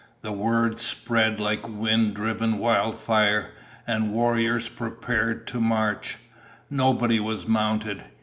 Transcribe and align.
The 0.23 0.31
word 0.31 0.79
spread 0.79 1.39
like 1.39 1.69
wind 1.69 2.15
driven 2.15 2.57
wildfire, 2.57 3.51
and 3.85 4.11
warriors 4.11 4.67
prepared 4.67 5.45
to 5.49 5.59
march. 5.61 6.17
Nobody 6.71 7.19
was 7.19 7.45
mounted. 7.47 8.03